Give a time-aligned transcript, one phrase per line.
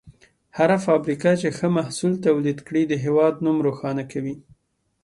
[0.57, 4.35] هره فابریکه چې ښه محصول تولید کړي، د هېواد نوم روښانه کوي.